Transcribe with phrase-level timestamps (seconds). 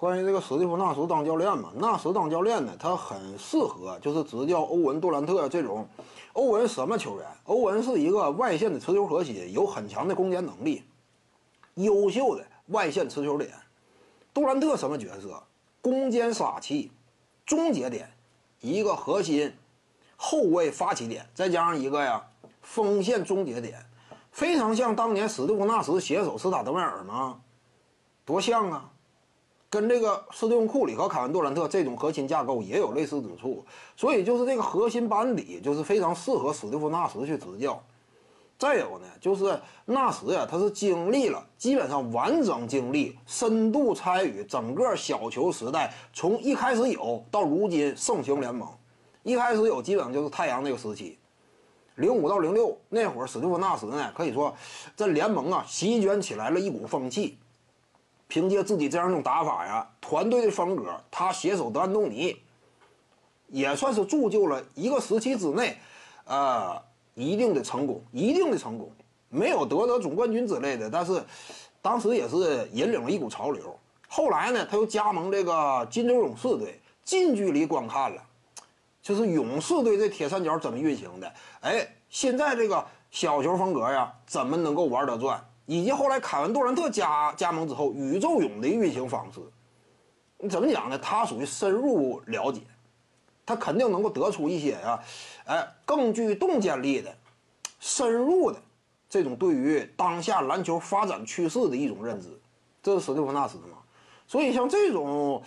[0.00, 5.86] 关于这个史蒂夫纳什当教练嘛，纳什当教练呢，他很适合就是执教欧文杜兰特这种。
[6.32, 7.26] 欧文什么球员？
[7.44, 10.82] 欧文是一个外线的持球核心，有很强的攻坚能力，
[11.74, 13.52] 优秀的外线持球点。
[14.32, 15.42] 杜兰特什么角色？
[15.82, 16.90] 攻坚杀器，
[17.44, 18.10] 终结点，
[18.62, 19.52] 一个核心
[20.16, 22.24] 后卫发起点，再加上一个呀
[22.62, 23.84] 锋线终结点，
[24.32, 27.38] 非常像当年史蒂夫纳什携手斯塔德迈尔吗？
[28.24, 28.90] 多像啊！
[29.70, 33.64] 跟这个斯蒂芬库里和凯文杜兰特这种核心架构也有类似之处，
[33.96, 37.80] 所以就是这个核心班底就是非常适合史蒂夫纳什去执教。
[38.58, 48.68] 再有呢，就是纳什呀，他是经历了基本上完整经历、深度参与整个小球时代，从一开始有到如今盛行联盟。
[49.22, 51.16] 一开始有基本上就是太阳那个时期，
[51.94, 54.54] 零五到零六那会儿，史蒂夫纳什呢可以说
[54.96, 57.38] 这联盟啊席卷起来了一股风气。
[58.30, 62.36] 凭借自己这样一种打法呀，团队的风格，他携手德安东尼，
[63.48, 65.76] 也算是铸就了一个时期之内，
[66.24, 66.80] 呃，
[67.14, 68.88] 一定的成功，一定的成功，
[69.28, 71.20] 没有夺得总冠军之类的，但是
[71.82, 73.76] 当时也是引领了一股潮流。
[74.08, 78.22] 后来呢，他又加盟这个金州勇士队，近距离观看了，
[79.02, 81.32] 就是勇士队这铁三角怎么运行的。
[81.62, 85.44] 哎，现在这个小球风格呀，怎么能够玩得转？
[85.70, 89.38] 以及后来凯文杜兰特加加盟之后，宇宙勇的运行方式，
[90.36, 90.98] 你怎么讲呢？
[90.98, 92.60] 他属于深入了解，
[93.46, 95.00] 他肯定能够得出一些啊，
[95.44, 97.14] 哎，更具洞见力的、
[97.78, 98.60] 深入的
[99.08, 102.26] 这种对于当下篮球发展趋势的一种认知，
[102.82, 103.78] 这是史蒂芬纳斯的嘛？
[104.26, 105.40] 所以像这种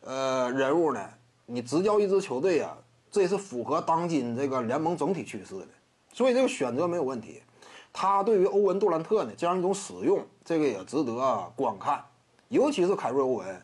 [0.00, 1.10] 呃人物呢，
[1.44, 2.74] 你执教一支球队啊，
[3.10, 5.68] 这也是符合当今这个联盟整体趋势的，
[6.14, 7.42] 所以这个选择没有问题。
[7.92, 12.04] 他对于欧文杜兰特呢这样一种使用，这个也值得观看，
[12.48, 13.62] 尤其是凯瑞欧文，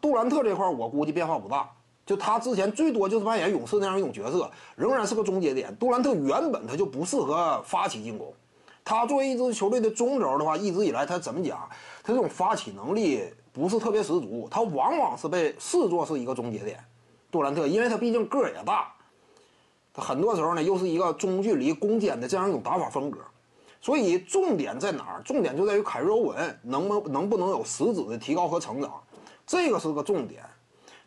[0.00, 1.68] 杜兰特这块我估计变化不大，
[2.04, 5.74] 就他之前最多就是扮演勇士那样一种角色，仍然是个终结点。
[5.76, 8.32] 杜兰特原本他就不适合发起进攻，
[8.84, 11.68] 他作为一支球队的中轴的话，一直以来他怎么讲，
[12.02, 16.82] 他这种发起能力不是特别十足，他往往是被视作是一个终结点。
[17.30, 18.92] 杜兰特因为他毕竟个儿也大，
[19.94, 23.20] 他很多时候呢又是一个中距离攻坚的这样一种打法风格。
[23.82, 25.22] 所以重点在哪儿？
[25.24, 28.92] 重点就在于凯瑞欧文能不能不能有实质的提高和成长，
[29.44, 30.44] 这个是个重点。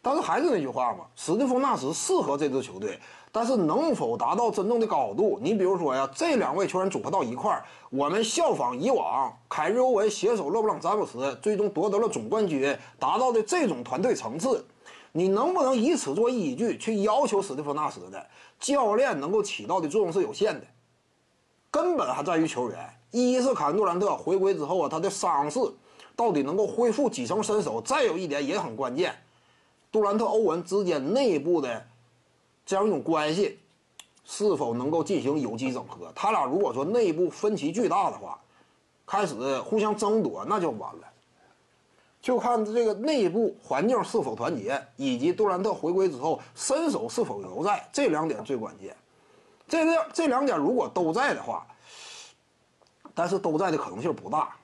[0.01, 2.99] 但是还是那句话嘛，史蒂夫纳什适合这支球队，
[3.31, 5.39] 但是能否达到真正的高度？
[5.41, 14.63] 你比如说呀，这两位球员组合到一块儿，我们效仿以往凯瑞欧文携手勒布朗詹姆斯，最终夺得了总冠军，达到的这种团队层次，
[15.13, 18.27] 你能不能以此做依据去要求史蒂夫纳什的
[18.59, 20.67] 教练能够起到的作用是有限的。
[21.75, 25.59] 根本还在于球员，一是坎杜兰特回归之后啊，他的伤势
[26.15, 27.81] 到底能够恢复几成身手？
[27.81, 29.13] 再有一点也很关键，
[29.91, 31.85] 杜兰特、欧文之间内部的
[32.65, 33.59] 这样一种关系
[34.23, 36.09] 是否能够进行有机整合？
[36.15, 38.39] 他俩如果说内部分歧巨大的话，
[39.05, 41.01] 开始互相争夺，那就完了。
[42.21, 48.95] 就看这个内部环境是否团结，以及杜兰特回归之后身手是否犹在，这两点最关键。
[49.67, 51.65] 这两这两点如果都在的话，
[53.13, 54.55] 但是都在的可能性不大。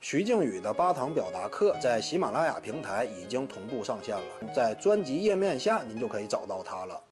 [0.00, 7.02] 徐静宇的八堂表达课在喜马拉雅平台已经同步上线了，在专辑页面下您就可以找到它了。